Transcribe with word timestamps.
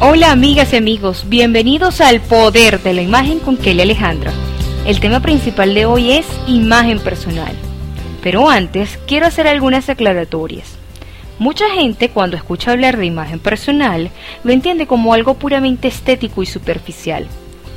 Hola 0.00 0.32
amigas 0.32 0.72
y 0.72 0.76
amigos, 0.76 1.24
bienvenidos 1.28 2.00
al 2.00 2.20
Poder 2.20 2.82
de 2.82 2.94
la 2.94 3.02
Imagen 3.02 3.38
con 3.38 3.56
Kelly 3.56 3.82
Alejandra. 3.82 4.32
El 4.86 4.98
tema 4.98 5.20
principal 5.20 5.72
de 5.72 5.86
hoy 5.86 6.10
es 6.10 6.26
imagen 6.48 6.98
personal. 6.98 7.54
Pero 8.20 8.50
antes 8.50 8.98
quiero 9.06 9.26
hacer 9.26 9.46
algunas 9.46 9.88
aclaratorias. 9.88 10.76
Mucha 11.38 11.70
gente 11.70 12.10
cuando 12.10 12.36
escucha 12.36 12.72
hablar 12.72 12.96
de 12.96 13.06
imagen 13.06 13.38
personal 13.38 14.10
lo 14.42 14.52
entiende 14.52 14.88
como 14.88 15.14
algo 15.14 15.34
puramente 15.34 15.86
estético 15.86 16.42
y 16.42 16.46
superficial. 16.46 17.28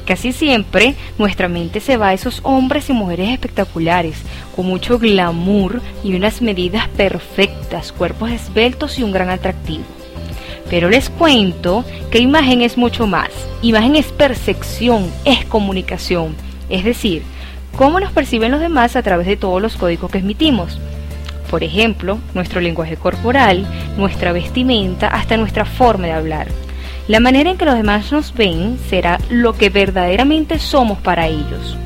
Casi 0.08 0.34
siempre 0.34 0.96
nuestra 1.20 1.48
mente 1.48 1.82
se 1.82 1.98
va 1.98 2.10
a 2.10 2.14
esos 2.14 2.40
hombres 2.44 2.90
y 2.90 2.94
mujeres 2.94 3.30
espectaculares, 3.30 4.18
con 4.56 4.66
mucho 4.66 4.98
glamour 4.98 5.82
y 6.04 6.16
unas 6.16 6.42
medidas 6.42 6.88
perfectas, 6.90 7.92
cuerpos 7.92 8.32
esbeltos 8.32 8.98
y 8.98 9.04
un 9.04 9.12
gran 9.12 9.30
atractivo. 9.30 9.97
Pero 10.70 10.90
les 10.90 11.10
cuento 11.10 11.86
que 12.12 12.20
imagen 12.20 12.62
es 12.62 12.78
mucho 12.78 13.08
más. 13.08 13.30
Imagen 13.62 13.96
es 13.96 14.08
percepción, 14.08 15.10
es 15.26 15.46
comunicación. 15.46 16.36
Es 16.70 16.84
decir, 16.84 17.24
cómo 17.78 18.00
nos 18.00 18.12
perciben 18.12 18.52
los 18.52 18.60
demás 18.60 18.96
a 18.96 19.04
través 19.04 19.28
de 19.28 19.38
todos 19.38 19.62
los 19.62 19.78
códigos 19.78 20.12
que 20.12 20.18
emitimos. 20.20 20.80
Por 21.50 21.64
ejemplo, 21.64 22.20
nuestro 22.34 22.60
lenguaje 22.60 22.98
corporal, 22.98 23.66
nuestra 23.98 24.34
vestimenta, 24.34 25.08
hasta 25.08 25.38
nuestra 25.38 25.64
forma 25.64 26.08
de 26.08 26.14
hablar. 26.14 26.48
La 27.08 27.22
manera 27.22 27.50
en 27.50 27.58
que 27.58 27.64
los 27.64 27.76
demás 27.76 28.12
nos 28.12 28.34
ven 28.34 28.78
será 28.90 29.18
lo 29.30 29.54
que 29.54 29.70
verdaderamente 29.70 30.60
somos 30.60 30.98
para 30.98 31.28
ellos. 31.28 31.78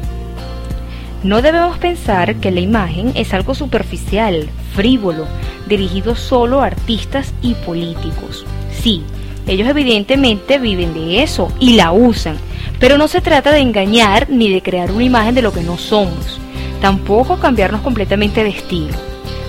No 1.24 1.44
debemos 1.44 1.78
pensar 1.78 2.38
que 2.38 2.50
la 2.50 2.62
imagen 2.62 3.12
es 3.14 3.34
algo 3.36 3.54
superficial, 3.54 4.50
frívolo, 4.74 5.28
dirigido 5.68 6.16
solo 6.16 6.62
a 6.62 6.66
artistas 6.66 7.32
y 7.44 7.54
políticos. 7.54 8.44
Sí, 8.72 9.04
ellos 9.46 9.68
evidentemente 9.68 10.58
viven 10.58 10.96
de 10.96 11.22
eso 11.22 11.52
y 11.60 11.76
la 11.76 11.92
usan, 11.92 12.38
pero 12.80 12.98
no 12.98 13.08
se 13.08 13.22
trata 13.22 13.52
de 13.52 13.60
engañar 13.60 14.32
ni 14.32 14.52
de 14.52 14.64
crear 14.64 14.92
una 14.92 15.04
imagen 15.04 15.36
de 15.36 15.44
lo 15.44 15.54
que 15.54 15.62
no 15.62 15.78
somos, 15.78 16.40
tampoco 16.82 17.38
cambiarnos 17.38 17.82
completamente 17.82 18.44
de 18.44 18.50
estilo. 18.50 18.98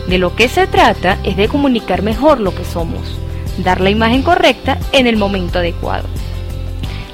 De 0.09 0.19
lo 0.19 0.37
que 0.37 0.48
se 0.48 0.67
trata 0.67 1.19
es 1.25 1.39
de 1.39 1.48
comunicar 1.48 2.03
mejor 2.03 2.39
lo 2.39 2.55
que 2.55 2.67
somos, 2.67 3.17
dar 3.65 3.81
la 3.81 3.89
imagen 3.89 4.23
correcta 4.23 4.78
en 4.93 5.06
el 5.06 5.17
momento 5.17 5.61
adecuado. 5.61 6.06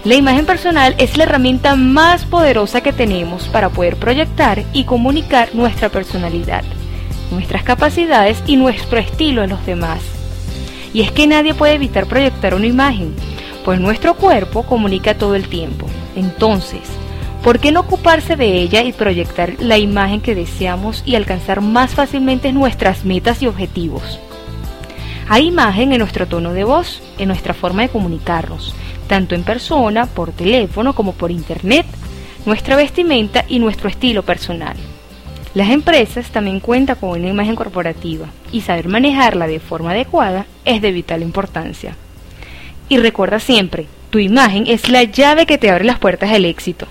La 0.09 0.15
imagen 0.15 0.47
personal 0.47 0.95
es 0.97 1.19
la 1.19 1.25
herramienta 1.25 1.77
más 1.77 2.25
poderosa 2.25 2.81
que 2.81 2.95
tenemos 2.95 3.47
para 3.49 3.69
poder 3.69 3.97
proyectar 3.97 4.65
y 4.73 4.85
comunicar 4.85 5.55
nuestra 5.55 5.91
personalidad, 5.91 6.65
nuestras 7.31 7.63
capacidades 7.63 8.43
y 8.47 8.57
nuestro 8.57 8.99
estilo 8.99 9.43
a 9.43 9.47
los 9.47 9.67
demás. 9.67 10.01
Y 10.95 11.03
es 11.03 11.13
que 11.13 11.27
nadie 11.27 11.53
puede 11.53 11.75
evitar 11.75 12.07
proyectar 12.07 12.55
una 12.55 12.65
imagen, 12.65 13.15
pues 13.67 13.81
nuestro 13.81 14.15
cuerpo 14.15 14.63
comunica 14.63 15.13
todo 15.13 15.35
el 15.35 15.47
tiempo. 15.47 15.87
Entonces, 16.17 16.89
¿por 17.45 17.59
qué 17.59 17.71
no 17.71 17.81
ocuparse 17.81 18.35
de 18.35 18.63
ella 18.63 18.83
y 18.85 18.95
proyectar 18.95 19.57
la 19.59 19.77
imagen 19.77 20.23
que 20.23 20.35
deseamos 20.35 21.03
y 21.05 21.17
alcanzar 21.17 21.61
más 21.61 21.91
fácilmente 21.91 22.51
nuestras 22.55 23.05
metas 23.05 23.43
y 23.43 23.47
objetivos? 23.47 24.19
Hay 25.31 25.49
imagen 25.49 25.93
en 25.93 25.99
nuestro 25.99 26.27
tono 26.27 26.55
de 26.55 26.65
voz, 26.65 27.03
en 27.19 27.29
nuestra 27.29 27.53
forma 27.53 27.83
de 27.83 27.91
comunicarnos, 27.91 28.75
tanto 29.09 29.35
en 29.35 29.43
persona, 29.43 30.07
por 30.07 30.33
teléfono 30.33 30.95
como 30.95 31.13
por 31.13 31.31
internet, 31.31 31.85
nuestra 32.47 32.77
vestimenta 32.77 33.45
y 33.47 33.59
nuestro 33.59 33.91
estilo 33.91 34.23
personal. 34.23 34.75
Las 35.53 35.69
empresas 35.69 36.31
también 36.31 36.61
cuentan 36.61 36.97
con 36.97 37.11
una 37.11 37.29
imagen 37.29 37.57
corporativa 37.57 38.29
y 38.53 38.63
saber 38.63 38.89
manejarla 38.89 39.47
de 39.47 39.61
forma 39.61 39.91
adecuada 39.91 40.47
es 40.65 40.81
de 40.81 40.93
vital 40.93 41.21
importancia. 41.21 41.95
Y 42.89 42.97
recuerda 42.97 43.39
siempre, 43.39 43.87
tu 44.09 44.19
imagen 44.19 44.67
es 44.67 44.89
la 44.89 45.03
llave 45.03 45.45
que 45.45 45.59
te 45.59 45.71
abre 45.71 45.85
las 45.85 45.99
puertas 45.99 46.31
del 46.31 46.47
éxito. 46.47 46.87